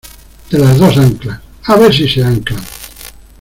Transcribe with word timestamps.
de 0.49 0.57
las 0.57 0.79
dos 0.79 0.97
anclas, 0.97 1.41
a 1.65 1.75
ver 1.75 1.93
si 1.93 2.09
se 2.09 2.23
anclan. 2.23 2.59